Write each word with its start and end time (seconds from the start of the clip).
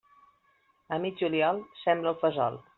A 0.87 0.97
mig 1.05 1.21
juliol 1.23 1.63
sembra 1.85 2.17
el 2.17 2.21
fesol. 2.27 2.63